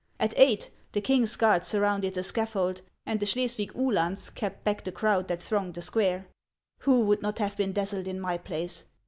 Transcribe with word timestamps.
At 0.19 0.33
eight, 0.35 0.71
the 0.93 0.99
king's 0.99 1.35
guards 1.35 1.67
sur 1.67 1.81
rounded 1.81 2.15
the 2.15 2.23
scaffold, 2.23 2.81
and 3.05 3.19
the 3.19 3.25
Schleswig 3.27 3.71
Uhlans 3.75 4.31
kept 4.33 4.63
back 4.63 4.83
the 4.83 4.91
crowd 4.91 5.27
that 5.27 5.43
thronged 5.43 5.75
the 5.75 5.83
square. 5.83 6.27
Who 6.79 7.01
would 7.05 7.21
not 7.21 7.37
have 7.37 7.55
been 7.55 7.71
dazzled 7.71 8.07
in 8.07 8.19
my 8.19 8.39
place 8.39 8.85